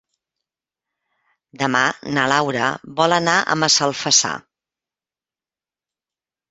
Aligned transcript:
Demà 1.63 1.83
na 2.17 2.25
Laura 2.35 2.71
vol 3.03 3.15
anar 3.19 3.39
a 3.41 3.59
Massalfassar. 3.65 4.35